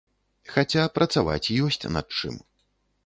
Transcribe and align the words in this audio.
Хаця, 0.53 0.85
працаваць 0.95 1.51
ёсць 1.67 1.81
над 1.99 2.07
чым. 2.21 2.45